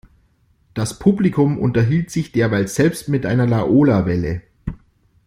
Das 0.73 0.97
Publikum 0.97 1.59
unterhielt 1.59 2.09
sich 2.09 2.31
derweil 2.31 2.67
selbst 2.67 3.07
mit 3.07 3.23
einer 3.23 3.45
Laola-Welle. 3.45 4.41